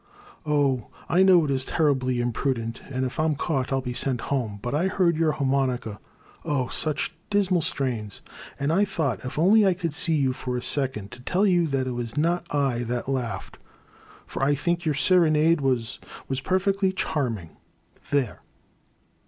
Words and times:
Oh, 0.47 0.87
I 1.07 1.21
know 1.21 1.45
it 1.45 1.51
is 1.51 1.63
terribly 1.63 2.19
imprudent, 2.19 2.81
and 2.89 3.05
if 3.05 3.19
I 3.19 3.25
*m 3.25 3.35
caught 3.35 3.67
I 3.67 3.69
* 3.69 3.71
11 3.77 3.83
be 3.87 3.93
sent 3.93 4.21
home, 4.21 4.57
but 4.59 4.73
I 4.73 4.87
heard 4.87 5.15
your 5.15 5.33
harmonica— 5.33 5.99
oh, 6.43 6.69
such 6.69 7.13
dismal 7.29 7.61
strains!— 7.61 8.21
and 8.59 8.73
I 8.73 8.83
thought 8.83 9.23
if 9.23 9.37
only 9.37 9.63
I 9.63 9.75
could 9.75 9.93
see 9.93 10.15
you 10.15 10.33
for 10.33 10.57
a 10.57 10.61
second 10.63 11.11
to 11.11 11.19
tell 11.19 11.45
you 11.45 11.67
that 11.67 11.85
it 11.85 11.91
was 11.91 12.17
not 12.17 12.47
I 12.49 12.81
that 12.85 13.09
laughed, 13.09 13.59
for 14.25 14.41
I 14.43 14.55
think 14.55 14.85
your 14.85 14.95
serenade 14.95 15.61
was— 15.61 15.99
was 16.27 16.41
perfectly 16.41 16.91
charming— 16.91 17.57
there 18.09 18.41